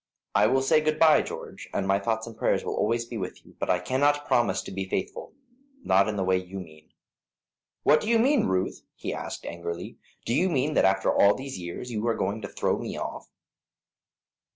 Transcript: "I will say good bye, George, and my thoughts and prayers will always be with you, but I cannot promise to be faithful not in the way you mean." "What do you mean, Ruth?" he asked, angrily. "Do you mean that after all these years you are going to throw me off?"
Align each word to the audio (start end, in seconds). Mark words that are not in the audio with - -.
"I 0.33 0.47
will 0.47 0.63
say 0.63 0.81
good 0.81 0.97
bye, 0.97 1.21
George, 1.21 1.69
and 1.75 1.87
my 1.87 1.99
thoughts 1.99 2.25
and 2.25 2.35
prayers 2.35 2.65
will 2.65 2.73
always 2.73 3.05
be 3.05 3.19
with 3.19 3.45
you, 3.45 3.55
but 3.59 3.69
I 3.69 3.77
cannot 3.77 4.25
promise 4.25 4.63
to 4.63 4.71
be 4.71 4.89
faithful 4.89 5.33
not 5.83 6.07
in 6.07 6.15
the 6.15 6.23
way 6.23 6.37
you 6.37 6.59
mean." 6.59 6.89
"What 7.83 8.01
do 8.01 8.09
you 8.09 8.17
mean, 8.17 8.47
Ruth?" 8.47 8.81
he 8.95 9.13
asked, 9.13 9.45
angrily. 9.45 9.99
"Do 10.25 10.33
you 10.33 10.49
mean 10.49 10.73
that 10.73 10.85
after 10.85 11.13
all 11.13 11.35
these 11.35 11.59
years 11.59 11.91
you 11.91 12.07
are 12.07 12.15
going 12.15 12.41
to 12.41 12.47
throw 12.47 12.79
me 12.79 12.97
off?" 12.97 13.29